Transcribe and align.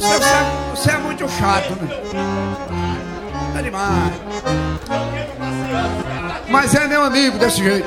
Você, 0.00 0.18
você, 0.18 0.24
você 0.70 0.90
é 0.92 0.98
muito 0.98 1.28
chato, 1.28 1.76
né? 1.76 1.88
É 3.58 3.62
demais. 3.62 4.12
Mas 6.48 6.74
é 6.74 6.88
meu 6.88 7.02
amigo 7.02 7.38
desse 7.38 7.58
jeito. 7.58 7.86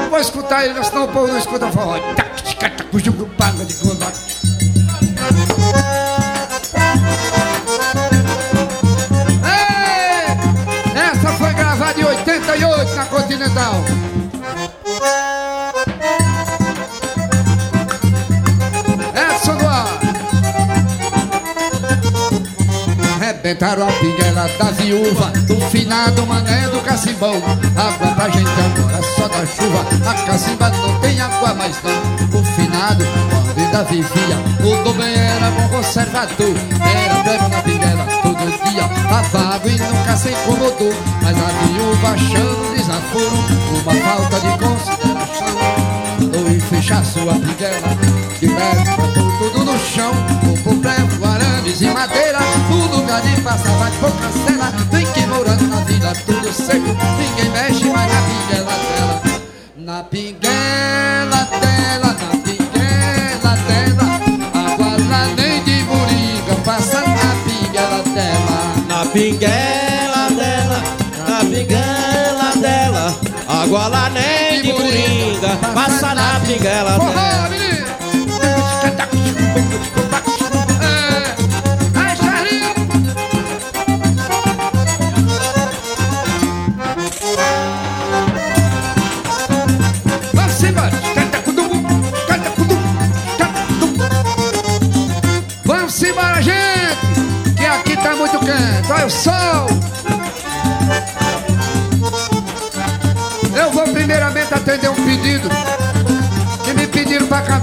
Não 0.00 0.08
vou 0.08 0.18
escutar 0.18 0.64
ele, 0.64 0.82
senão 0.82 1.04
o 1.04 1.08
povo 1.08 1.28
não 1.28 1.38
escuta 1.38 1.70
forró. 1.70 1.96
Ei! 9.44 10.98
Essa 10.98 11.32
foi 11.32 11.52
gravada 11.52 12.00
em 12.00 12.04
88 12.04 12.94
na 12.94 13.04
Continental. 13.04 13.74
Rebentaram 23.46 23.88
a 23.88 23.92
pinguela 23.92 24.50
da 24.58 24.72
viúva 24.72 25.32
Do 25.46 25.60
finado 25.70 26.26
mané 26.26 26.68
do 26.68 26.80
cacimbão. 26.80 27.36
Água 27.76 28.12
pra 28.16 28.28
gente 28.28 28.50
agora 28.50 29.00
só 29.14 29.28
da 29.28 29.46
chuva. 29.46 29.86
A 30.04 30.14
cacimba 30.26 30.68
não 30.70 30.98
tem 30.98 31.20
água 31.20 31.54
mais 31.54 31.76
não. 31.84 32.40
O 32.40 32.44
finado, 32.44 33.04
quando 33.30 33.56
ainda 33.56 33.84
vivia. 33.84 34.36
O 34.64 34.82
do 34.82 34.92
bem 34.94 35.14
era 35.14 35.48
bom 35.52 35.68
conservador. 35.68 36.56
Era 36.92 37.22
breve 37.22 37.48
na 37.48 37.62
pinguela 37.62 38.06
todo 38.20 38.68
dia. 38.68 38.82
Lavava 39.08 39.68
e 39.68 39.78
nunca 39.78 40.16
se 40.16 40.30
incomodou 40.30 40.92
Mas 41.22 41.36
a 41.38 41.48
viúva 41.62 42.08
achando 42.08 42.76
desaforo. 42.76 43.44
Uma 43.80 43.94
falta 43.94 44.40
de 44.40 44.58
consideração. 44.58 45.86
E 46.52 46.60
fechar 46.60 47.04
sua 47.04 47.34
pinguela 47.34 47.96
De 48.40 48.48
merda, 48.48 48.96
tudo 49.38 49.64
no 49.64 49.78
chão. 49.78 50.10
O 50.52 50.62
problema, 50.64 51.35
por 54.00 54.12
cancela 54.12 54.72
Tem 54.90 55.06
que 55.12 55.26
morando 55.26 55.66
na 55.68 55.80
vila 55.80 56.12
tudo 56.24 56.52
seco 56.52 56.96
Ninguém 57.18 57.50
mexe 57.50 57.84
mais 57.84 58.12
na 58.12 58.20
pinguela 58.22 58.72
dela. 58.72 59.22
Na 59.76 60.02
pinguela 60.02 61.48
dela, 61.60 62.16
na 62.20 62.36
pinguela 62.42 63.56
dela 63.66 64.06
Água 64.72 64.96
lá 65.08 65.26
nem 65.36 65.62
de 65.64 65.82
moringa 65.84 66.54
Passa 66.64 67.00
na 67.00 67.36
pinguela 67.44 68.02
dela. 68.14 68.58
Na 68.88 69.06
pinguela 69.06 70.30
dela, 70.30 70.82
na 71.28 71.38
pinguela 71.40 72.56
dela 72.56 73.14
Água 73.48 73.86
lá 73.86 74.10
nem 74.10 74.62
de 74.62 74.72
moringa 74.72 75.56
Passa 75.74 76.14
na 76.14 76.40
pinguela 76.40 76.98
dela 76.98 77.46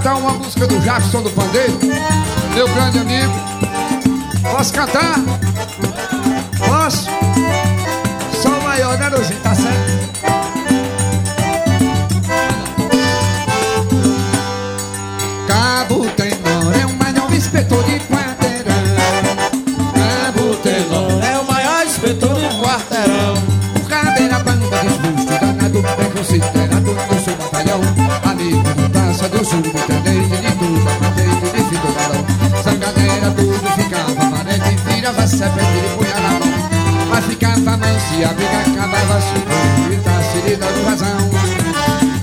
cantar 0.04 0.16
uma 0.18 0.34
música 0.34 0.66
do 0.66 0.78
Jackson 0.80 1.22
do 1.22 1.30
Pandeiro, 1.30 1.78
meu 2.54 2.68
grande 2.68 2.98
amigo. 2.98 3.32
Posso 4.42 4.74
cantar? 4.74 5.14
Posso? 6.58 7.08
Sou 8.42 8.60
maior, 8.60 8.98
né, 8.98 9.08
Luzinho? 9.08 9.40
Tá 9.40 9.54
certo? 9.54 10.13
Praça 29.24 29.28
do 29.28 29.44
sul, 29.44 29.58
intendente 29.58 30.36
de 30.36 30.52
tudo, 30.58 30.80
patente 31.00 31.40
de 31.52 31.64
fito 31.68 31.92
galão. 31.92 32.62
Sangadeira 32.62 33.30
tudo 33.30 33.70
ficava, 33.74 34.30
parede 34.30 34.76
virava 34.86 35.26
serpente 35.26 35.78
e 35.78 35.96
punha 35.96 36.20
na 36.20 36.30
mão 36.30 37.08
Mas 37.10 37.24
ficava 37.26 37.76
manso 37.76 38.14
e 38.18 38.24
a 38.24 38.28
briga 38.28 38.58
acabava 38.58 39.20
subindo 39.20 40.02
tá 40.02 40.22
se 40.22 40.48
lhe 40.48 40.56
dando 40.56 40.84
razão. 40.84 41.30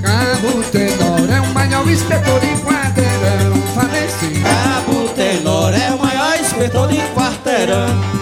Cabo 0.02 0.64
Tenor 0.72 1.30
é 1.30 1.42
o 1.42 1.54
maior 1.54 1.90
inspetor 1.90 2.40
de 2.40 2.48
quarteirão. 2.62 3.62
Falecido. 3.76 4.42
Cabo 4.44 5.10
Tenor 5.10 5.74
é 5.74 5.92
o 5.94 6.00
maior 6.00 6.40
inspetor 6.40 6.88
de 6.88 6.98
quarteirão 7.14 8.21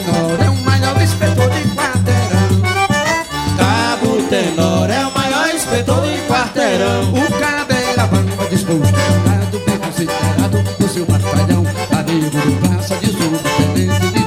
Tenor 0.00 0.40
é 0.40 0.48
o 0.48 0.56
maior 0.64 1.02
inspetor 1.02 1.50
de 1.50 1.62
quarteirão. 1.76 2.62
Cabo 3.58 4.22
Tenor 4.30 4.90
é 4.90 5.06
o 5.06 5.12
maior 5.12 5.54
inspetor 5.54 6.02
de 6.02 6.18
quarteirão. 6.26 7.12
O 7.12 7.32
cabeira 7.38 8.06
bamba 8.06 8.46
disposto 8.48 9.60
bem 9.66 9.78
considerado 9.78 10.62
do 10.78 10.88
seu 10.88 11.04
batalhão 11.04 11.64
Amigo 11.98 12.30
do 12.30 12.68
praça 12.68 12.96
de 12.96 13.06
sul 13.08 13.38
Tenente 13.74 14.12
de 14.12 14.19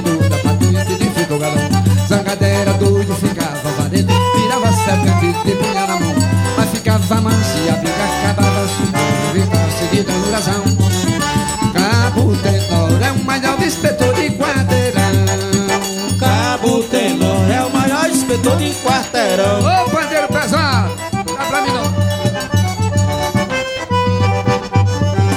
inspetor 18.44 18.56
de 18.58 18.74
quarteirão 18.82 19.60
Ô 19.60 19.90
pandeiro 19.90 20.28
pesado, 20.28 20.94
dá 21.12 21.44
pra 21.46 21.62
mim 21.62 21.72
não. 21.72 21.84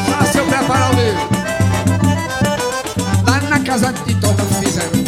Só 0.05 0.25
se 0.31 0.37
eu 0.37 0.45
preparar 0.45 0.91
o 0.91 0.95
meu. 0.95 1.13
Lá 3.25 3.39
na 3.49 3.59
casa 3.59 3.93
de 3.93 4.15
toda 4.15 4.43
fizeram 4.43 4.89
um. 4.89 5.03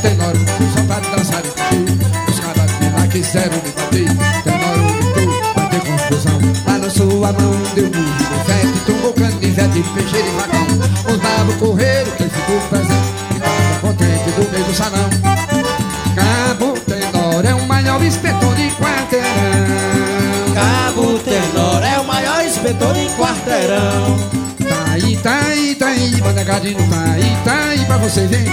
Tenor 0.00 0.34
só 0.74 0.82
pra 0.86 0.98
dançar 1.16 1.42
e 1.44 1.48
cantar. 1.48 2.28
Os 2.28 2.40
caras 2.40 2.70
de 2.78 2.88
lá 2.90 3.06
quiseram 3.06 3.56
me 3.56 3.70
bater. 3.70 4.08
Tenor 4.42 4.78
gritou, 5.14 5.68
ter 5.70 5.82
confusão. 5.86 6.38
Balançou 6.64 7.24
a 7.24 7.32
mão, 7.32 7.52
deu 7.74 7.84
murro, 7.84 8.24
confete, 8.30 8.80
tumbou 8.86 9.12
canivete, 9.12 9.84
peixeiro 9.94 10.26
e 10.26 10.30
vacão. 10.32 10.66
Os 11.08 11.18
babos 11.18 11.54
correram, 11.56 12.10
quem 12.16 12.28
ficou 12.28 12.60
presente. 12.68 13.08
Tava 13.38 13.80
contente 13.80 14.30
do 14.32 14.50
meio 14.50 14.64
do 14.64 14.74
salão. 14.74 15.27
Inspetor 18.08 18.54
de 18.54 18.70
quarteirão. 18.70 19.28
Cabo 20.54 21.18
Tenor 21.18 21.82
é 21.84 22.00
o 22.00 22.04
maior 22.04 22.42
inspetor 22.42 22.94
de 22.94 23.06
quarteirão 23.10 24.16
Tá 24.66 24.92
aí, 24.92 25.16
tá 25.18 25.40
aí, 25.46 25.74
tá 25.74 25.86
aí, 25.88 26.18
manegadinho, 26.22 26.88
tá 26.88 27.12
aí, 27.12 27.36
tá 27.44 27.68
aí 27.68 27.84
pra 27.84 27.98
você 27.98 28.26
ver. 28.26 28.46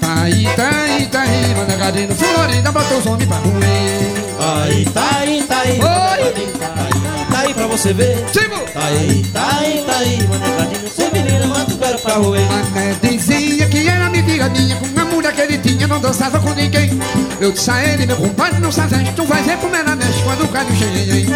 Tá 0.00 0.22
aí, 0.22 0.44
tá 0.56 0.68
aí, 0.68 1.06
tá 1.06 1.20
aí, 1.20 1.54
manegadinho, 1.54 2.12
Florinda 2.16 2.72
botou 2.72 2.98
os 2.98 3.06
homens 3.06 3.28
pra 3.28 3.36
ruir. 3.36 4.64
Aí, 4.64 4.84
tá 4.86 5.18
aí, 5.20 5.44
tá 5.44 5.60
aí, 5.60 5.70
Oi. 5.70 5.78
manegadinho, 5.78 6.58
tá 6.58 6.74
aí, 6.76 6.97
aí 7.48 7.54
pra 7.54 7.66
você 7.66 7.92
ver 7.92 8.16
Sigo! 8.32 8.56
Tá 8.72 8.84
aí, 8.84 9.24
tá 9.32 9.58
aí, 9.58 9.84
tá 9.86 9.96
aí, 9.98 10.28
manegadinho, 10.28 10.90
sem 10.90 11.10
menina, 11.12 11.46
manda 11.46 11.74
o 11.74 11.78
pé 11.78 11.92
pra 11.94 12.14
roer 12.14 12.46
Mané 12.46 12.96
dizia 13.02 13.66
que 13.66 13.88
era 13.88 14.10
mentira 14.10 14.48
minha 14.50 14.76
Com 14.76 15.00
a 15.00 15.04
mulher 15.06 15.32
que 15.32 15.40
ele 15.40 15.58
tinha, 15.58 15.86
não 15.86 16.00
dançava 16.00 16.38
com 16.38 16.50
ninguém 16.50 16.90
Eu 17.40 17.52
disse 17.52 17.70
a 17.70 17.84
ele, 17.84 18.06
meu 18.06 18.16
compadre, 18.16 18.60
não 18.60 18.70
sabe 18.70 18.96
Tu 19.16 19.24
vai 19.24 19.42
ver 19.42 19.56
como 19.58 19.74
ela 19.74 19.96
mexe 19.96 20.22
quando 20.22 20.48
cai 20.48 20.64
no 20.64 20.76
cheio 20.76 21.30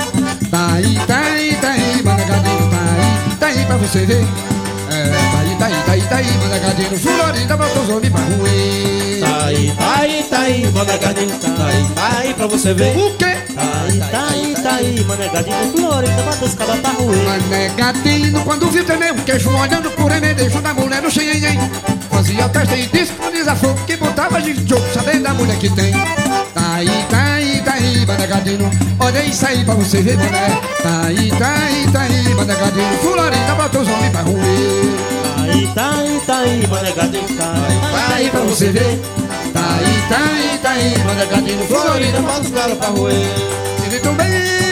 Tá 0.50 0.72
aí, 0.74 1.00
tá 1.06 1.18
aí, 1.18 1.58
tá 1.60 1.70
aí, 1.70 2.02
manegadinho, 2.02 2.70
tá 2.70 2.76
aí 2.76 3.36
Tá 3.38 3.46
aí 3.46 3.66
pra 3.66 3.76
você 3.76 4.06
ver 4.06 4.24
É, 4.90 5.08
tá 5.08 5.38
aí, 5.38 5.56
tá 5.58 5.66
aí, 5.66 5.82
tá 5.82 5.92
aí, 5.92 6.02
tá 6.02 6.16
aí, 6.16 6.98
Florinda 6.98 7.56
botou 7.56 7.82
os 7.82 7.88
homens 7.88 8.12
pra 8.12 8.20
ruir 8.20 9.20
Tá 9.20 9.46
aí, 9.46 9.74
tá 9.76 10.00
aí, 10.00 10.22
tá 10.24 10.38
aí, 10.40 10.70
manegadinho, 10.72 11.38
tá 11.38 11.66
aí, 11.66 11.86
tá 11.94 12.18
aí 12.18 12.34
pra 12.34 12.46
você 12.46 12.74
ver 12.74 12.96
O 12.96 13.14
quê? 13.16 13.51
Tá 13.72 13.80
aí, 13.80 13.98
tá 13.98 14.28
aí, 14.28 14.54
tá 14.62 14.74
aí, 14.74 15.04
manegadinho, 15.04 15.72
Florinda, 15.72 16.22
manda 16.22 16.44
os 16.44 16.54
cabas 16.54 16.78
pra 16.80 16.90
roer 16.90 17.18
Mané 17.24 17.68
gatino, 17.70 18.42
quando 18.44 18.70
viu 18.70 18.84
tremer 18.84 19.12
um 19.12 19.16
queijo 19.16 19.50
olhando 19.50 19.90
por 19.92 20.12
emendejo 20.12 20.60
da 20.60 20.74
mulher 20.74 21.00
no 21.00 21.10
xenhen 21.10 21.58
fazia 22.22 22.48
teste 22.50 22.74
e 22.74 22.86
disse 22.86 23.12
pro 23.14 23.32
desafogo 23.32 23.78
que 23.84 23.96
botava 23.96 24.40
de 24.40 24.54
jogo, 24.68 24.84
sabendo 24.94 25.24
da 25.24 25.34
mulher 25.34 25.58
que 25.58 25.68
tem. 25.70 25.92
Tá 26.54 26.74
aí, 26.74 27.06
tá 27.10 27.34
aí, 27.34 27.62
tá 27.64 27.72
aí, 27.72 28.06
manegadinho. 28.06 28.70
Olha 29.00 29.24
isso 29.24 29.46
aí 29.46 29.64
pra 29.64 29.74
você 29.74 30.00
ver, 30.02 30.16
mané. 30.16 30.60
Tá 30.82 31.06
aí, 31.06 31.30
tá 31.30 31.54
aí, 31.54 31.90
tá 31.92 32.00
aí, 32.02 32.34
manegadinho. 32.34 32.98
Florinda 32.98 33.54
bota 33.56 33.78
os 33.80 33.88
homens 33.88 34.10
pra 34.12 34.20
ruir. 34.20 34.44
Tá 35.34 35.42
aí, 35.42 35.68
tá 35.74 35.90
aí, 35.96 36.22
tá 36.26 36.38
aí, 36.38 36.66
manegadinho. 36.68 37.36
Tá 37.36 37.52
aí, 37.54 37.80
Tá 37.80 38.14
aí 38.14 38.30
pra 38.30 38.40
você 38.40 38.70
ver. 38.70 39.21
Tá 39.52 39.60
aí, 39.60 40.02
tá 40.08 40.16
aí, 40.18 40.58
tá 40.62 40.70
aí, 40.70 40.98
manegadinho. 41.04 41.66
Florida, 41.66 41.90
Florinda 41.90 42.20
bota 42.20 42.40
os 42.40 42.50
caras 42.50 42.78
pra 42.78 42.88
roer. 42.88 43.14
Muito 43.90 44.12
bem, 44.12 44.62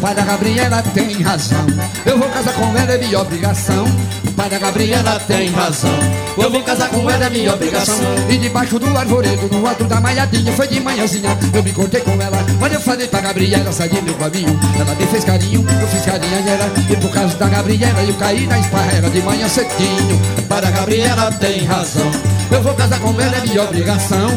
pai 0.00 0.14
da 0.14 0.22
Gabriela 0.22 0.82
tem 0.94 1.22
razão. 1.22 1.66
Eu 2.06 2.18
vou 2.18 2.28
casar 2.28 2.54
com 2.54 2.76
ela, 2.76 2.92
é 2.92 2.98
minha 2.98 3.20
obrigação. 3.20 3.84
O 4.26 4.32
pai 4.32 4.48
da 4.48 4.58
Gabriela 4.58 5.20
tem 5.26 5.50
razão. 5.50 5.98
Eu 6.36 6.50
vou 6.50 6.62
casar 6.62 6.88
com 6.88 7.10
ela, 7.10 7.24
é 7.24 7.30
minha 7.30 7.52
obrigação. 7.52 7.96
E 8.28 8.38
debaixo 8.38 8.78
do 8.78 8.96
arvoredo, 8.96 9.48
no 9.50 9.66
alto 9.66 9.84
da 9.84 10.00
malhadinha, 10.00 10.52
foi 10.52 10.68
de 10.68 10.80
manhãzinha. 10.80 11.36
Eu 11.52 11.62
me 11.62 11.72
cortei 11.72 12.00
com 12.00 12.12
ela, 12.22 12.38
mas 12.60 12.72
eu 12.72 12.80
falei 12.80 13.08
pra 13.08 13.20
Gabriela 13.20 13.72
sair 13.72 14.00
meu 14.02 14.14
caminho. 14.14 14.58
Ela 14.78 14.94
me 14.94 15.06
fez 15.06 15.24
carinho, 15.24 15.66
eu 15.80 15.88
fiz 15.88 16.04
carinho 16.04 16.36
a 16.36 16.50
ela. 16.50 16.72
E 16.90 16.96
por 16.96 17.10
causa 17.10 17.36
da 17.36 17.48
Gabriela, 17.48 18.02
eu 18.04 18.14
caí 18.14 18.46
na 18.46 18.58
esparrela 18.58 19.10
de 19.10 19.20
manhã 19.22 19.48
cedinho. 19.48 20.20
O 20.38 20.42
pai 20.42 20.60
da 20.60 20.70
Gabriela 20.70 21.32
tem 21.32 21.64
razão. 21.64 22.10
Eu 22.50 22.62
vou 22.62 22.74
casar 22.74 23.00
com 23.00 23.20
ela, 23.20 23.36
é 23.36 23.40
minha 23.40 23.62
obrigação. 23.62 24.30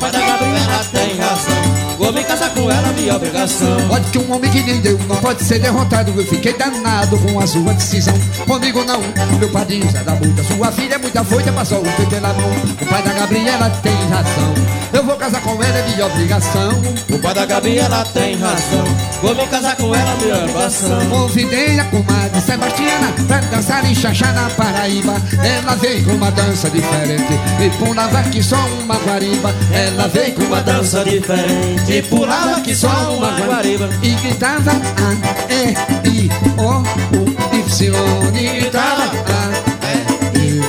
Mas 0.00 0.14
a 0.14 0.18
Gabriela 0.18 0.84
tem 0.92 1.18
razão. 1.18 1.27
Vou 2.08 2.14
me 2.14 2.24
casar 2.24 2.48
com 2.54 2.70
ela, 2.70 2.90
minha 2.94 3.14
obrigação. 3.14 3.86
Pode 3.86 4.10
que 4.10 4.18
um 4.18 4.32
homem 4.32 4.50
que 4.50 4.62
nem 4.62 4.80
deu 4.80 4.98
não 5.06 5.16
pode 5.16 5.44
ser 5.44 5.58
derrotado. 5.58 6.10
Eu 6.16 6.24
fiquei 6.24 6.54
danado 6.54 7.18
com 7.18 7.38
a 7.38 7.46
sua 7.46 7.74
decisão. 7.74 8.14
Comigo 8.46 8.82
não, 8.82 8.98
meu 9.38 9.50
padrinho 9.50 9.86
Zé 9.90 10.02
da 10.02 10.12
Buta. 10.12 10.42
Sua 10.42 10.72
filha 10.72 10.94
é 10.94 10.98
muita 10.98 11.22
foita, 11.22 11.52
passou 11.52 11.80
o 11.80 11.82
tempo 11.82 12.08
pela 12.08 12.32
mão. 12.32 12.50
O 12.80 12.86
pai 12.86 13.02
da 13.02 13.12
Gabriela 13.12 13.68
tem 13.82 13.92
razão. 14.08 14.54
Eu 14.90 15.04
vou 15.04 15.16
casar 15.16 15.42
com 15.42 15.62
ela, 15.62 15.78
é 15.78 15.86
minha 15.86 16.06
obrigação. 16.06 16.70
O 17.12 17.18
pai 17.18 17.34
da 17.34 17.44
Gabriela 17.44 18.02
tem 18.14 18.36
razão. 18.38 18.84
Vou 19.20 19.34
me 19.34 19.46
casar 19.46 19.76
com 19.76 19.94
ela, 19.94 20.16
minha 20.16 20.38
obrigação. 20.38 21.06
Convidei 21.10 21.78
a 21.78 21.84
comadre 21.84 22.40
Sebastiana 22.40 23.12
pra 23.26 23.40
dançar 23.40 23.84
em 23.84 23.94
Xaxá 23.94 24.32
na 24.32 24.48
Paraíba. 24.48 25.20
Ela 25.44 25.74
veio 25.76 26.02
com 26.06 26.12
uma 26.12 26.30
dança 26.30 26.70
diferente 26.70 27.34
e 27.60 27.68
pulava 27.76 28.22
que 28.30 28.42
só 28.42 28.56
uma 28.82 28.96
guariba. 28.96 29.54
Ela 29.70 30.08
veio 30.08 30.32
com 30.32 30.44
uma 30.44 30.62
dança 30.62 31.04
diferente 31.04 31.97
e 31.98 32.02
pulava 32.02 32.60
que 32.60 32.74
só 32.74 32.88
uma 33.12 33.30
guariba. 33.40 33.88
E 34.02 34.10
gritava 34.10 34.70
A, 34.70 35.52
E, 35.52 35.74
I, 36.08 36.30
O, 36.56 36.78
U, 37.16 37.26
Y. 37.58 37.92
E 38.34 38.60
gritava 38.60 39.02
A, 39.04 39.50
E, 40.34 40.38
I, 40.38 40.60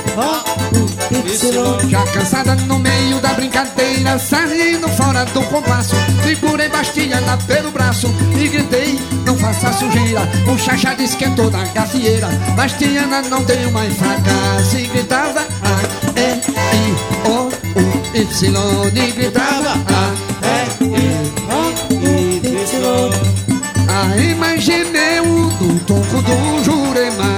já 1.88 2.02
cansada 2.06 2.54
no 2.56 2.78
meio 2.78 3.20
da 3.20 3.32
brincadeira, 3.34 4.18
saindo 4.18 4.88
fora 4.88 5.24
do 5.26 5.42
compasso, 5.44 5.94
segurei 6.24 6.68
Bastilha 6.68 7.20
pelo 7.46 7.70
braço 7.70 8.12
e 8.36 8.48
gritei: 8.48 8.98
Não 9.24 9.36
faça 9.38 9.72
sujeira. 9.72 10.22
O 10.52 10.58
Xaxá 10.58 10.94
esquentou 10.98 11.50
na 11.50 11.64
gafieira, 11.66 12.26
Bastiana 12.56 13.22
não 13.22 13.42
deu 13.44 13.70
mais 13.70 13.94
fracasso 13.96 14.76
e 14.76 14.86
gritava: 14.88 15.40
A, 15.62 16.18
E, 16.18 16.40
I, 16.76 17.28
O, 17.28 17.46
U, 17.78 18.02
Y. 18.14 18.90
E 18.94 19.12
gritava: 19.12 19.70
A, 19.70 20.19
do 26.30 26.36
toco 26.36 26.62
do 26.62 26.64
Juremar. 26.64 27.36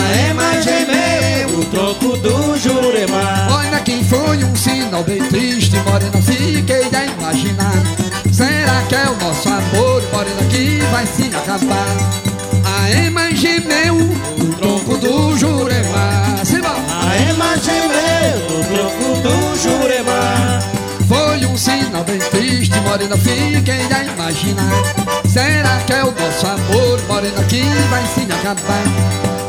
A 0.00 0.30
imagem 0.30 0.86
meu 0.86 1.58
O 1.58 1.64
tronco 1.66 2.16
do 2.18 2.56
Juremar. 2.58 3.48
Olha 3.52 3.80
quem 3.80 4.02
foi 4.04 4.42
um 4.44 4.56
sinal 4.56 5.02
bem 5.02 5.22
triste, 5.28 5.76
morena, 5.80 6.22
fiquei 6.22 6.88
a 6.92 7.04
imaginar. 7.04 7.82
Será 8.32 8.82
que 8.88 8.94
é 8.94 9.08
o 9.08 9.16
nosso 9.16 9.48
amor, 9.48 10.02
morena, 10.12 10.42
que 10.50 10.80
vai 10.90 11.06
se 11.06 11.24
acabar? 11.34 11.96
A 12.64 12.90
imagem 12.90 13.60
meu, 13.60 13.96
o 13.96 14.54
tronco 14.58 14.96
do 14.96 15.36
Juremar. 15.36 16.44
Simão! 16.44 16.76
A 16.88 17.16
imagem 17.30 17.80
meu, 17.88 18.58
o 18.58 18.64
tronco 18.64 19.20
do 19.22 19.56
Juremar. 19.58 20.09
Bem 22.10 22.18
triste, 22.18 22.76
morena, 22.80 23.16
fiquei 23.16 23.86
a 23.86 24.02
imaginar. 24.02 24.82
Será 25.28 25.78
que 25.86 25.92
é 25.92 26.02
o 26.02 26.10
nosso 26.10 26.44
amor, 26.44 27.00
morena, 27.06 27.40
que 27.44 27.62
vai 27.88 28.04
se 28.04 28.22
acabar? 28.22 28.82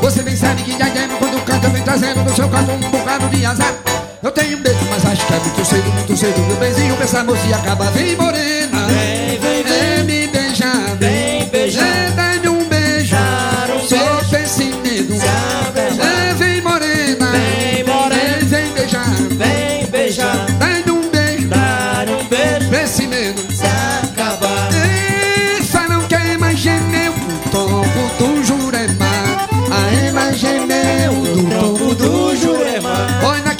Você 0.00 0.22
bem 0.22 0.36
sabe 0.36 0.62
que 0.62 0.72
Diadema, 0.76 1.16
quando 1.18 1.44
canta, 1.44 1.68
vem 1.70 1.82
trazendo 1.82 2.22
no 2.22 2.32
seu 2.32 2.48
canto 2.48 2.70
um 2.70 2.78
bocado 2.78 3.28
de 3.30 3.44
azar. 3.44 3.74
Eu 4.22 4.30
tenho 4.30 4.58
medo, 4.58 4.78
mas 4.88 5.04
acho 5.04 5.26
que 5.26 5.34
é 5.34 5.40
muito 5.40 5.64
cedo, 5.64 5.92
muito 5.92 6.16
cedo, 6.16 6.38
meu 6.46 6.56
benzinho, 6.56 6.96
essa 7.02 7.24
moça 7.24 7.44
e 7.48 7.52
acaba. 7.52 7.90
Vem, 7.90 8.14
morena, 8.14 8.61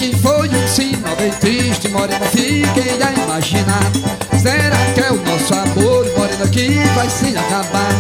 quem 0.03 0.13
foi 0.15 0.49
um 0.49 0.67
sinal 0.67 1.15
bem 1.15 1.31
triste, 1.31 1.89
morena, 1.89 2.27
fiquei 2.27 3.01
a 3.01 3.13
imaginar 3.13 3.93
Será 4.37 4.77
que 4.95 5.01
é 5.01 5.13
o 5.13 5.17
nosso 5.25 5.55
amor, 5.55 6.05
morena, 6.19 6.49
que 6.49 6.81
vai 6.97 7.09
se 7.09 7.37
acabar? 7.37 7.93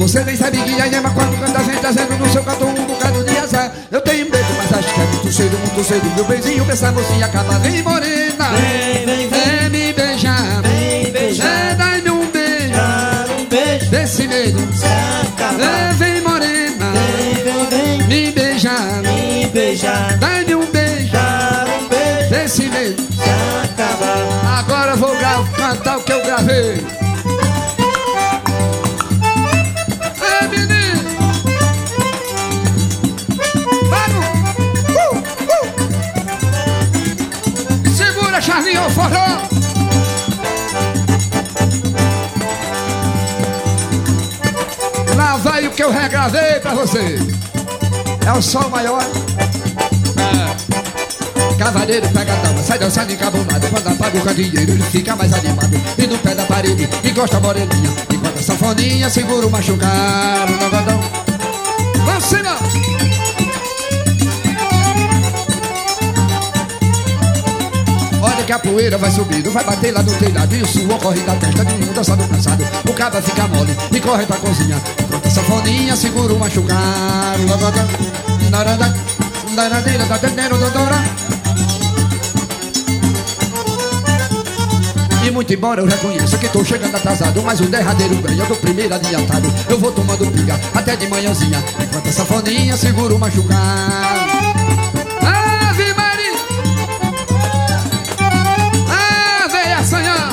Você 0.00 0.24
nem 0.24 0.34
sabe 0.34 0.58
que 0.58 0.80
a 0.80 0.86
Yema 0.86 1.10
quando 1.10 1.38
canta 1.38 1.60
vem 1.60 1.78
trazendo 1.78 2.18
no 2.18 2.28
seu 2.28 2.42
canto 2.42 2.64
um 2.64 2.86
bocado 2.86 3.22
de 3.22 3.38
azar 3.38 3.72
Eu 3.92 4.00
tenho 4.00 4.24
medo, 4.28 4.48
mas 4.56 4.72
acho 4.72 4.92
que 4.92 5.00
é 5.00 5.04
muito 5.04 5.32
cedo, 5.32 5.58
muito 5.58 5.84
cedo 5.84 6.12
Meu 6.16 6.24
benzinho, 6.24 6.64
pensa 6.64 6.90
mocinha, 6.90 7.26
acaba, 7.26 7.56
vem 7.60 7.82
morena 7.82 8.48
Vem, 8.50 9.06
vem, 9.06 9.28
vem. 9.28 9.30
Vem 9.30 9.70
me 9.70 9.92
beijar 9.92 10.62
Vem 10.62 11.12
beijar. 11.12 11.46
É, 11.46 11.74
dá-me 11.76 12.10
um 12.10 12.26
beijo 12.32 12.72
Dar 12.72 13.26
um 13.38 13.44
beijo. 13.44 13.90
desse 13.90 14.26
medo 14.26 14.58
Se 14.74 14.86
acabar. 14.86 15.90
É, 15.90 15.92
vem 15.92 16.20
morena 16.20 16.92
Vem, 16.92 17.44
vem, 17.44 17.98
vem. 17.98 18.08
Me 18.08 18.32
beijar 18.32 19.02
Me 19.02 19.46
beijar. 19.46 20.18
Dá-me 20.18 20.41
o 26.52 26.74
eu 26.74 26.82
gravei 26.82 26.84
É 30.20 30.48
menino. 30.48 31.02
Vamos. 33.90 34.26
Uh, 34.90 35.16
uh. 35.54 35.66
Segura 37.94 38.40
Charlinho, 38.40 38.90
forró. 38.90 39.28
Lá 45.16 45.36
vai 45.38 45.66
o 45.66 45.70
que 45.70 45.82
eu 45.82 45.90
regravei 45.90 46.60
pra 46.60 46.74
você. 46.74 47.18
É 48.26 48.32
o 48.32 48.42
sol 48.42 48.68
maior 48.68 49.02
Cavaleiro 51.62 52.08
pega 52.08 52.32
a 52.32 52.36
dama, 52.38 52.60
sai 52.60 52.76
dançando 52.76 53.12
encabulado 53.12 53.68
Quando 53.68 53.86
apaga 53.86 54.18
o 54.18 54.22
candeeiro, 54.22 54.72
ele 54.72 54.82
fica 54.82 55.14
mais 55.14 55.32
animado 55.32 55.80
E 55.96 56.06
no 56.08 56.18
pé 56.18 56.34
da 56.34 56.42
parede, 56.44 56.88
encosta 57.04 57.36
a 57.36 57.40
moreninha 57.40 57.88
Enquanto 58.12 58.40
a 58.40 58.42
sanfoninha 58.42 59.08
segura 59.08 59.46
o 59.46 59.50
machucado 59.50 60.58
Dogodão 60.58 61.00
Vamos 62.04 62.24
cima! 62.24 62.56
Olha 68.20 68.44
que 68.44 68.52
a 68.52 68.58
poeira 68.58 68.98
vai 68.98 69.12
subindo, 69.12 69.52
vai 69.52 69.62
bater 69.62 69.92
lá 69.92 70.02
no 70.02 70.12
telhado 70.16 70.56
E 70.56 70.62
o 70.62 70.66
suor 70.66 70.98
corre 70.98 71.20
da 71.20 71.36
testa 71.36 71.64
de 71.64 71.74
um 71.74 71.92
dançado 71.92 72.26
cansado 72.26 72.64
O 72.90 72.92
caba 72.92 73.22
fica 73.22 73.46
mole 73.46 73.76
e 73.92 74.00
corre 74.00 74.26
pra 74.26 74.36
cozinha 74.38 74.82
Enquanto 74.98 75.28
a 75.28 75.30
sanfoninha 75.30 75.94
segura 75.94 76.34
o 76.34 76.40
machucado 76.40 77.46
Dogodão 77.46 77.86
Narada, 78.50 78.92
naradeira, 79.54 80.04
dadadero, 80.06 80.58
dodora 80.58 81.41
muito 85.32 85.52
embora 85.52 85.80
eu 85.80 85.86
reconheça 85.86 86.36
que 86.36 86.48
tô 86.48 86.62
chegando 86.62 86.94
atrasado 86.94 87.42
Mas 87.42 87.60
o 87.60 87.64
derradeiro 87.64 88.14
ganha 88.16 88.44
do 88.44 88.54
primeiro 88.56 88.94
adiantado 88.94 89.52
Eu 89.68 89.78
vou 89.78 89.90
tomando 89.90 90.30
pinga 90.30 90.60
até 90.74 90.94
de 90.94 91.08
manhãzinha 91.08 91.62
Enquanto 91.82 92.08
a 92.08 92.12
sanfoninha 92.12 92.76
segura 92.76 93.14
o 93.14 93.18
machucado 93.18 94.20
Ave 95.22 95.94
Maria 95.94 96.32
Ave 99.44 99.72
Assanhã 99.72 100.28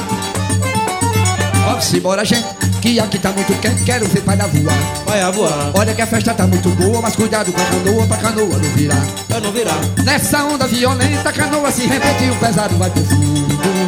Vamos 1.66 1.94
embora 1.94 2.26
gente 2.26 2.48
Que 2.82 3.00
aqui 3.00 3.18
tá 3.20 3.32
muito 3.32 3.54
quente, 3.62 3.84
quero 3.84 4.08
ver 4.08 4.22
pai 4.22 4.36
da 4.36 4.48
voar. 4.48 4.78
Vai 5.06 5.22
a 5.22 5.32
voar, 5.32 5.72
Olha 5.76 5.94
que 5.94 6.02
a 6.02 6.08
festa 6.08 6.34
tá 6.34 6.46
muito 6.46 6.70
boa, 6.70 7.02
mas 7.02 7.16
cuidado 7.16 7.52
com 7.52 7.62
a 7.62 7.66
canoa 7.66 8.08
pra 8.08 8.18
canoa 8.18 8.58
não 8.58 8.70
virar. 8.76 9.06
pra 9.28 9.40
não 9.40 9.52
virar. 9.52 9.80
Nessa 10.04 10.44
onda 10.44 10.68
violenta, 10.68 11.30
a 11.30 11.34
canoa 11.34 11.72
se 11.72 11.88
repetiu, 11.88 12.34
o 12.34 12.36
pesado 12.38 12.78
vai 12.78 12.90
pro 12.90 13.04
fundo. 13.04 13.79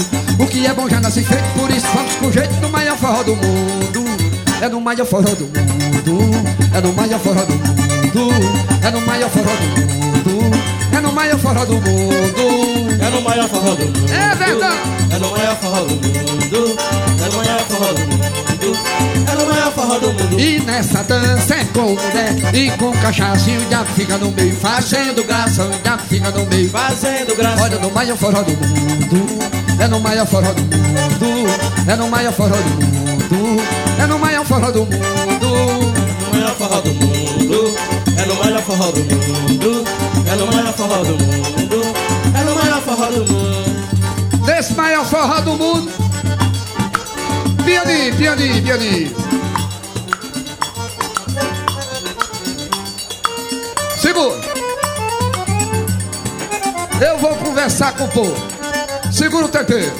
Que 0.52 0.68
é 0.68 0.74
bom 0.74 0.90
já 0.90 1.00
nasce 1.00 1.24
feito, 1.24 1.44
por 1.58 1.72
isso 1.72 1.88
vamos 1.94 2.16
com 2.16 2.32
jeito 2.32 2.54
no 2.62 2.70
maior 2.70 2.98
forró 2.98 3.24
do 3.24 3.36
mundo. 3.36 4.04
É 4.62 4.68
no 4.68 4.82
maior 4.82 5.06
forró 5.06 5.34
do 5.34 5.46
mundo, 5.46 6.32
é 6.76 6.82
no 6.82 6.94
maior 6.94 7.20
forró 7.20 7.42
do 7.46 7.54
mundo, 7.54 8.32
é 8.86 8.92
no 8.92 9.02
maior 9.02 9.30
forró 9.30 9.46
do 9.46 9.82
mundo, 9.82 10.52
é 10.96 11.00
no 11.00 11.12
maior 11.14 11.40
forró 11.40 11.66
do 11.66 11.74
mundo. 11.74 12.92
É 13.02 13.10
no 13.10 13.22
maior 13.22 13.50
forró 13.50 13.74
do 13.76 13.86
mundo. 13.86 14.12
É 14.12 14.36
verdade. 14.36 14.78
É 15.12 15.18
no 15.18 15.32
maior 15.32 15.56
forró 15.58 15.80
do 15.86 15.96
mundo. 15.96 16.76
É 17.24 17.30
no 17.30 17.38
maior 17.38 17.60
forró 17.62 17.94
do 17.94 18.02
mundo. 18.02 18.42
É 19.28 19.36
no 19.36 19.46
maior 19.48 19.72
forró 19.74 20.00
do 20.00 20.14
mundo. 20.14 20.40
E 20.40 20.60
nessa 20.60 21.04
dança 21.04 21.56
é 21.56 21.66
com 21.74 21.82
mulher 21.82 22.54
e 22.54 22.72
com 22.78 22.92
cachaça 22.92 23.50
e 23.50 23.58
o 23.58 23.66
diabo 23.66 23.90
fica 23.96 24.18
no 24.18 24.32
meio, 24.32 24.56
fazendo 24.58 25.24
graça, 25.24 25.68
diabo 25.82 26.04
fica 26.08 26.30
no 26.30 26.46
meio. 26.46 26.70
Fazendo 26.70 27.36
graça. 27.36 27.64
Olha 27.64 27.80
no 27.80 27.90
maior 27.90 28.18
forró 28.18 28.44
do 28.44 28.52
mundo, 28.52 29.40
é 29.82 29.88
no 29.88 30.00
maior 30.00 30.28
forró 30.28 30.54
do 30.54 30.62
mundo, 30.62 31.50
é 31.88 31.96
no 31.96 32.08
maior 32.08 32.32
forró 32.34 32.56
do 32.56 32.86
mundo, 32.86 33.64
é 34.00 34.06
no 34.06 34.20
maior 34.20 34.46
forró 34.46 34.72
do 34.72 34.86
mundo. 34.86 35.02
no 36.22 36.40
maior 36.40 36.56
forró 36.56 36.82
do 36.82 36.94
mundo. 36.94 37.76
É 38.18 38.26
no 38.26 38.36
maior 38.36 38.62
forró 38.62 38.92
do 38.92 39.00
mundo. 39.00 39.84
É 40.28 40.36
no 40.36 40.46
maior 40.46 40.74
forró 40.74 41.04
do 41.04 41.18
mundo. 41.18 41.82
É 42.36 42.44
no 42.44 42.56
maior 42.56 42.82
forró 42.82 43.06
do 43.08 43.34
mundo. 43.34 44.46
Desse 44.46 44.74
maior 44.74 45.06
forró 45.06 45.42
do 45.42 45.54
mundo. 45.58 45.92
Piani, 47.66 48.12
piani, 48.14 48.62
piani. 48.62 49.16
Segura. 54.00 54.42
Eu 57.02 57.18
vou 57.18 57.36
conversar 57.38 57.94
com 57.94 58.06
o 58.06 58.08
povo. 58.10 58.51
Segura 59.22 59.46
o 59.46 59.50
TT. 59.50 59.94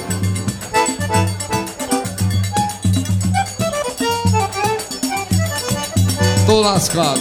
Tô 6.44 6.60
lascado. 6.60 7.20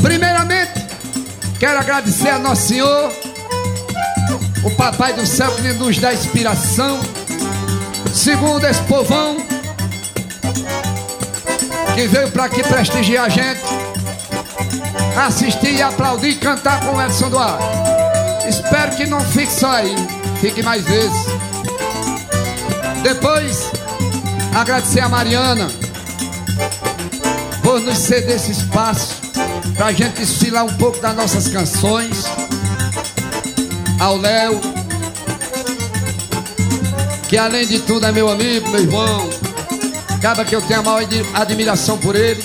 Primeiramente, 0.00 0.72
quero 1.60 1.80
agradecer 1.80 2.30
a 2.30 2.38
Nosso 2.38 2.68
Senhor, 2.68 3.12
o 4.64 4.70
Papai 4.76 5.12
do 5.12 5.26
Céu 5.26 5.54
que 5.56 5.74
nos 5.74 5.98
dá 5.98 6.14
inspiração. 6.14 6.98
Segundo 8.10 8.64
esse 8.64 8.80
povão 8.84 9.36
que 11.94 12.06
veio 12.06 12.30
para 12.30 12.44
aqui 12.44 12.62
prestigiar 12.62 13.26
a 13.26 13.28
gente, 13.28 13.60
assistir, 15.26 15.82
aplaudir 15.82 16.30
e 16.30 16.36
cantar 16.36 16.80
com 16.80 16.96
o 16.96 17.02
Edson 17.02 17.28
Duarte. 17.28 17.77
Espero 18.48 18.96
que 18.96 19.06
não 19.06 19.20
fique 19.20 19.52
só 19.52 19.70
aí, 19.70 19.94
fique 20.40 20.62
mais 20.62 20.82
vezes. 20.84 21.26
Depois, 23.02 23.70
agradecer 24.54 25.00
a 25.00 25.08
Mariana 25.08 25.68
por 27.62 27.80
nos 27.80 27.98
ceder 27.98 28.36
esse 28.36 28.52
espaço 28.52 29.16
para 29.76 29.86
a 29.86 29.92
gente 29.92 30.14
desfilar 30.18 30.64
um 30.64 30.74
pouco 30.74 30.98
das 31.00 31.14
nossas 31.14 31.48
canções. 31.48 32.24
Ao 34.00 34.16
Léo, 34.16 34.60
que 37.28 37.36
além 37.36 37.66
de 37.66 37.80
tudo 37.80 38.06
é 38.06 38.12
meu 38.12 38.28
amigo, 38.30 38.68
meu 38.70 38.80
irmão. 38.80 39.28
Acaba 40.08 40.44
que 40.44 40.54
eu 40.54 40.62
tenho 40.62 40.80
a 40.80 40.82
maior 40.82 41.02
admi- 41.02 41.26
admiração 41.34 41.98
por 41.98 42.16
ele. 42.16 42.42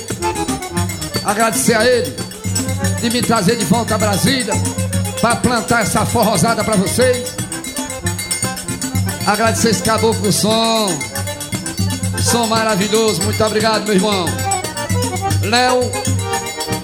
Agradecer 1.24 1.75
a 1.75 1.86
ele 1.86 2.13
de 3.01 3.10
me 3.10 3.22
trazer 3.22 3.55
de 3.55 3.65
volta 3.65 3.95
a 3.95 3.98
Brasília 3.98 4.53
para 5.24 5.38
plantar 5.38 5.84
essa 5.84 6.06
forrosada 6.06 6.65
para 6.65 6.75
vocês. 6.75 7.34
Agradecer 9.25 9.70
esse 9.70 9.82
caboclo 9.82 10.34
som. 10.34 10.89
Som 12.22 12.48
maravilhoso. 12.48 13.24
Muito 13.24 13.42
obrigado, 13.42 13.86
meu 13.86 13.96
irmão. 13.96 14.25
Léo, 15.44 15.89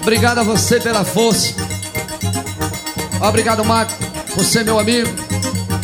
obrigado 0.00 0.38
a 0.38 0.42
você 0.42 0.80
pela 0.80 1.04
força. 1.04 1.52
Obrigado, 3.20 3.62
Marco, 3.62 3.92
ser 4.42 4.64
meu 4.64 4.78
amigo. 4.78 5.10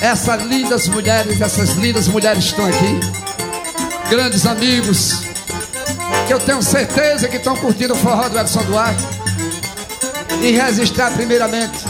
Essas 0.01 0.43
lindas 0.45 0.89
mulheres, 0.89 1.39
essas 1.43 1.75
lindas 1.75 2.09
mulheres 2.09 2.43
estão 2.43 2.65
aqui. 2.65 3.01
Grandes 4.09 4.47
amigos. 4.47 5.21
Que 6.27 6.33
eu 6.33 6.41
tenho 6.41 6.63
certeza 6.63 7.29
que 7.29 7.37
estão 7.37 7.55
curtindo 7.55 7.93
o 7.93 7.97
forró 7.99 8.31
do 8.31 8.39
Edson 8.39 8.63
Duarte. 8.63 9.05
E 10.41 10.53
registrar 10.53 11.11
primeiramente 11.11 11.86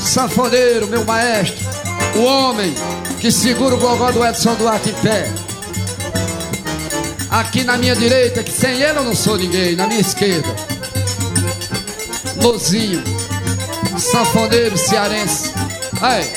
Sanfoneiro, 0.00 0.86
meu 0.88 1.04
maestro. 1.04 1.64
O 2.16 2.22
homem 2.24 2.74
que 3.20 3.30
segura 3.30 3.74
o 3.74 3.78
gogó 3.78 4.10
do 4.10 4.24
Edson 4.24 4.54
Duarte 4.54 4.90
em 4.90 4.94
pé. 4.94 5.30
Aqui 7.30 7.62
na 7.62 7.76
minha 7.76 7.94
direita, 7.94 8.42
que 8.42 8.50
sem 8.50 8.80
ele 8.80 8.98
eu 8.98 9.04
não 9.04 9.14
sou 9.14 9.36
ninguém, 9.36 9.76
na 9.76 9.86
minha 9.86 10.00
esquerda. 10.00 10.48
Lozinho, 12.42 13.04
sanfoneiro 13.98 14.76
cearense. 14.76 15.52
Aí, 16.00 16.32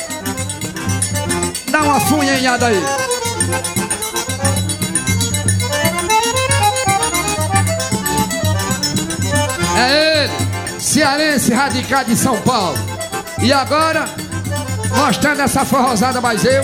dá 1.71 1.81
uma 1.81 1.99
funhanhada 2.01 2.67
aí. 2.67 2.83
É 9.75 10.25
ele, 10.25 10.79
cearense 10.79 11.53
radicado 11.53 12.11
em 12.11 12.15
São 12.15 12.39
Paulo. 12.41 12.92
E 13.43 13.51
agora, 13.51 14.05
mostrando 14.95 15.41
essa 15.41 15.65
forrosada 15.65 16.21
mais 16.21 16.45
eu. 16.45 16.63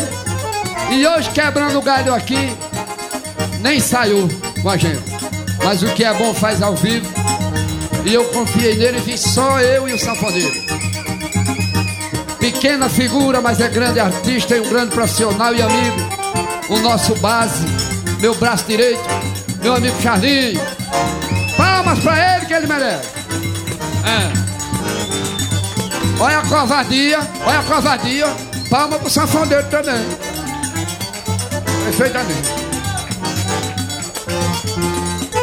E 0.89 1.05
hoje 1.05 1.29
quebrando 1.31 1.77
o 1.77 1.81
galho 1.81 2.13
aqui, 2.13 2.55
nem 3.59 3.81
saiu 3.81 4.29
com 4.61 4.69
a 4.69 4.77
gente. 4.77 5.03
Mas 5.61 5.83
o 5.83 5.87
que 5.87 6.05
é 6.05 6.13
bom 6.13 6.33
faz 6.33 6.61
ao 6.61 6.75
vivo. 6.77 7.05
E 8.05 8.13
eu 8.13 8.23
confiei 8.29 8.77
nele 8.77 8.97
e 8.97 9.01
vi 9.01 9.17
só 9.17 9.59
eu 9.59 9.89
e 9.89 9.93
o 9.93 9.99
sanfoneiro. 9.99 10.55
Pequena 12.39 12.87
figura, 12.87 13.41
mas 13.41 13.59
é 13.59 13.67
grande 13.67 13.99
artista 13.99 14.55
e 14.55 14.61
um 14.61 14.69
grande 14.69 14.91
profissional 14.91 15.53
e 15.53 15.61
amigo. 15.61 15.97
O 16.69 16.79
nosso 16.79 17.13
base, 17.15 17.65
meu 18.21 18.33
braço 18.35 18.63
direito, 18.63 19.03
meu 19.61 19.75
amigo 19.75 20.01
Charlinho. 20.01 20.61
Palmas 21.57 21.99
pra 21.99 22.37
ele 22.37 22.45
que 22.45 22.53
ele 22.53 22.67
merece. 22.67 23.09
É. 24.05 24.48
Olha 26.19 26.39
a 26.39 26.45
covardia, 26.45 27.19
olha 27.45 27.59
a 27.59 27.63
covardia. 27.63 28.27
Palma 28.69 28.99
pro 28.99 29.09
sanfoneiro 29.09 29.65
também. 29.69 30.05
Perfeitamente. 31.85 32.49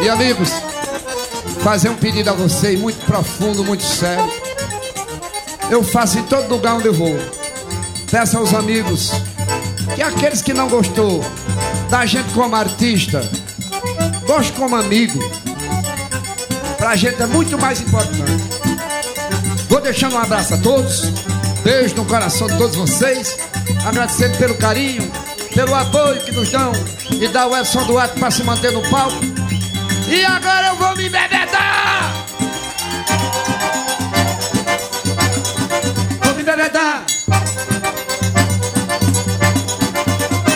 E 0.03 0.09
amigos, 0.09 0.51
fazer 1.63 1.89
um 1.89 1.97
pedido 1.97 2.29
a 2.29 2.35
vocês 2.35 2.79
muito 2.79 3.05
profundo, 3.07 3.65
muito 3.65 3.83
sério. 3.83 4.31
Eu 5.71 5.83
faço 5.83 6.19
em 6.19 6.23
todo 6.25 6.49
lugar 6.49 6.75
onde 6.75 6.89
eu 6.89 6.95
vou. 6.95 7.17
Peço 8.11 8.37
aos 8.37 8.53
amigos 8.53 9.11
que 9.95 10.03
aqueles 10.03 10.43
que 10.43 10.53
não 10.53 10.69
gostou 10.69 11.25
da 11.89 12.05
gente 12.05 12.33
como 12.35 12.55
artista, 12.55 13.23
goste 14.27 14.53
como 14.53 14.77
amigo. 14.77 15.19
Pra 16.77 16.95
gente 16.95 17.21
é 17.21 17.27
muito 17.27 17.59
mais 17.59 17.81
importante. 17.81 18.56
Vou 19.77 19.83
deixando 19.83 20.15
um 20.15 20.19
abraço 20.19 20.55
a 20.55 20.57
todos. 20.57 21.03
Beijo 21.63 21.97
no 21.97 22.07
coração 22.07 22.47
de 22.47 22.57
todos 22.57 22.75
vocês. 22.77 23.37
Agradecendo 23.85 24.39
pelo 24.39 24.55
carinho, 24.55 25.03
pelo 25.55 25.75
apoio 25.75 26.19
que 26.23 26.33
nos 26.33 26.51
dão 26.51 26.73
e 27.11 27.29
dá 27.29 27.47
o 27.47 27.55
Edson 27.55 27.85
Duarte 27.85 28.19
para 28.19 28.31
se 28.31 28.43
manter 28.43 28.73
no 28.73 28.81
palco. 28.89 29.19
E 30.09 30.25
agora 30.25 30.69
eu 30.69 30.77
vou 30.77 30.97
me 30.97 31.11
bebedar! 31.11 32.15
Vou 36.23 36.35
me 36.35 36.43
bebedar! 36.43 37.05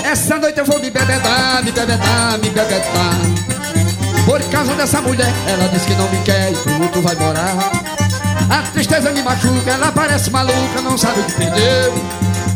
Essa 0.03 0.39
noite 0.39 0.61
eu 0.61 0.65
vou 0.65 0.81
me 0.81 0.91
bebedar, 0.91 1.63
me 1.63 1.73
bebedar, 1.73 2.39
me 2.39 2.49
bebedar. 2.49 3.15
Por 4.25 4.43
causa 4.45 4.75
dessa 4.77 5.03
mulher, 5.03 5.31
ela 5.47 5.69
diz 5.69 5.85
que 5.85 5.95
não 5.95 6.09
me 6.09 6.23
quer 6.23 6.53
e 6.53 6.55
tudo 6.55 7.03
vai 7.03 7.15
morar. 7.17 8.10
A 8.51 8.63
tristeza 8.73 9.11
me 9.13 9.23
machuca, 9.23 9.71
ela 9.71 9.93
parece 9.93 10.31
maluca, 10.31 10.81
não 10.83 10.99
sabe 10.99 11.21
o 11.21 11.25
que 11.25 11.33
perdeu. 11.33 11.95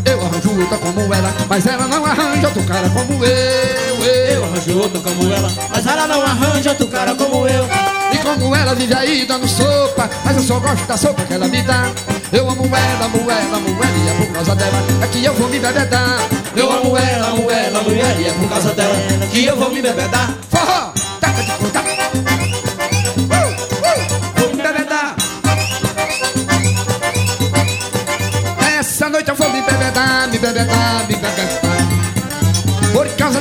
Eu 0.04 0.26
arranjo 0.26 0.60
outra 0.60 0.76
como 0.78 1.14
ela, 1.14 1.32
mas 1.48 1.66
ela 1.66 1.86
não 1.86 2.04
arranja 2.04 2.48
outro 2.48 2.62
cara 2.64 2.90
como 2.90 3.24
eu. 3.24 4.04
eu. 4.04 4.44
Arranjo 4.44 4.78
outra 4.78 5.00
como 5.00 5.32
ela, 5.32 5.50
mas 5.70 5.86
ela 5.86 6.06
não 6.06 6.22
arranja 6.22 6.70
outro 6.70 6.88
cara 6.88 7.14
como 7.14 7.48
eu. 7.48 7.64
E 8.12 8.18
como 8.18 8.54
ela 8.54 8.74
vive 8.74 8.94
aí 8.94 9.24
dando 9.26 9.48
sopa 9.48 10.08
Mas 10.24 10.36
eu 10.36 10.42
só 10.44 10.60
gosto 10.60 10.86
da 10.86 10.96
sopa 10.96 11.24
que 11.24 11.34
ela 11.34 11.48
me 11.48 11.60
dá 11.62 11.90
Eu 12.30 12.48
amo 12.48 12.64
ela, 12.64 13.06
amo 13.06 13.28
ela, 13.28 13.56
amo 13.56 13.82
ela 13.82 13.98
E 13.98 14.08
é 14.08 14.24
por 14.24 14.32
causa 14.32 14.54
dela 14.54 14.78
é 15.02 15.06
que 15.08 15.24
eu 15.24 15.34
vou 15.34 15.48
me 15.48 15.58
bebedar 15.58 16.20
Eu 16.54 16.70
amo 16.70 16.96
ela, 16.96 17.28
amo 17.30 17.50
ela, 17.50 17.82
mulher, 17.82 18.20
e 18.20 18.28
é 18.28 18.32
por 18.32 18.48
causa 18.48 18.72
dela 18.72 18.94
que 19.32 19.44
eu 19.46 19.56
vou 19.56 19.68
me 19.70 19.82
bebedar. 19.82 20.32
Forró, 20.48 20.92
taca 21.20 21.42
de 21.42 21.50
conta. 21.52 21.93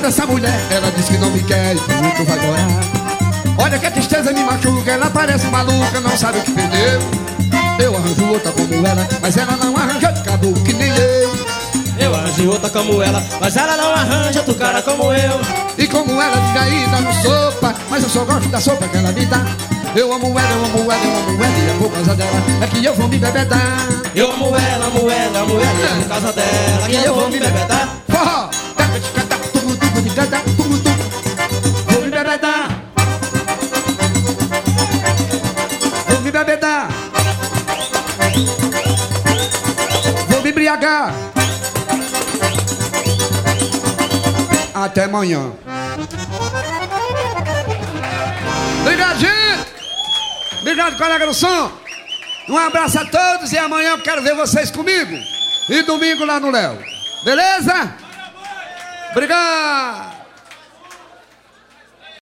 Dessa 0.04 0.26
mulher, 0.26 0.60
ela 0.70 0.92
diz 0.92 1.06
que 1.08 1.18
não 1.18 1.32
me 1.32 1.42
quer 1.44 1.78
e 1.78 1.80
tudo 1.80 2.26
vai 2.26 2.38
morar. 2.46 2.68
Olha 3.58 3.80
que 3.80 3.86
a 3.86 3.92
tristeza 3.92 4.34
me 4.34 4.44
machuca, 4.44 4.92
ela 4.92 5.10
parece 5.10 5.48
maluca, 5.48 6.02
não 6.02 6.18
sabe 6.18 6.40
o 6.40 6.42
que 6.42 6.52
perdeu. 6.52 7.00
Eu 7.80 7.96
arranjo 7.96 8.26
outra 8.26 8.52
como 8.52 8.86
ela, 8.86 9.08
mas 9.22 9.38
ela 9.38 9.56
não 9.56 9.74
arranja 9.78 10.12
de 10.12 10.22
cabelo 10.24 10.54
que 10.56 10.74
nem 10.74 10.90
eu. 10.90 11.46
Eu 11.98 12.14
arranjo 12.14 12.50
outra 12.50 12.70
como 12.70 13.02
ela, 13.02 13.24
mas 13.40 13.56
ela 13.56 13.78
não 13.78 13.94
arranja 13.94 14.40
outro 14.40 14.56
cara 14.56 14.82
como 14.82 15.14
eu. 15.14 15.40
E 15.78 15.88
como 15.88 16.22
ela 16.22 16.36
fica 16.48 16.64
aí 16.64 16.86
dando 16.92 17.14
sopa, 17.22 17.74
mas 17.90 18.04
eu 18.04 18.10
só 18.10 18.26
gosto 18.26 18.50
da 18.50 18.60
sopa 18.60 18.86
que 18.90 18.98
ela 18.98 19.12
me 19.14 19.26
dá. 19.26 19.46
Eu 19.96 20.12
amo 20.12 20.38
ela, 20.38 20.52
eu 20.52 20.66
amo 20.66 20.92
ela, 20.92 21.02
eu 21.02 21.18
amo 21.18 21.44
ela, 21.44 21.58
e 21.60 21.70
é 21.70 21.78
por 21.80 21.92
causa 21.92 22.14
dela 22.14 22.44
é 22.62 22.68
que 22.68 22.84
eu 22.84 22.94
vou 22.94 23.08
me 23.08 23.18
bebedar. 23.18 23.88
Eu 24.14 24.34
amo 24.34 24.48
ela, 24.48 24.86
amo 24.86 25.10
ela, 25.10 25.40
amo 25.40 25.54
ela, 25.54 25.80
e 25.80 25.84
é 25.84 26.02
por 26.02 26.10
causa 26.10 26.34
dela 26.34 26.88
que 26.88 26.96
eu 26.96 27.16
vou 27.16 27.30
me 27.30 27.40
bebedar. 27.40 27.88
Forró, 28.10 28.50
Até 44.84 45.06
amanhã. 45.06 45.54
Obrigado, 48.82 49.20
gente. 49.20 49.74
Obrigado, 50.60 50.98
colega 50.98 51.26
do 51.26 51.34
som. 51.34 51.72
Um 52.50 52.58
abraço 52.58 53.00
a 53.00 53.06
todos 53.06 53.52
e 53.54 53.58
amanhã 53.58 53.92
eu 53.92 54.02
quero 54.02 54.22
ver 54.22 54.36
vocês 54.36 54.70
comigo. 54.70 55.16
E 55.70 55.84
domingo 55.84 56.26
lá 56.26 56.40
no 56.40 56.52
Léo. 56.52 56.78
Beleza? 57.24 58.03
Obrigado. 59.14 60.13